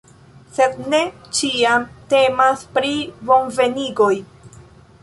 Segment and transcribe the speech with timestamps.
[0.57, 1.01] Sed ne
[1.39, 2.97] ĉiam temas pri
[3.31, 4.15] bonvenigoj.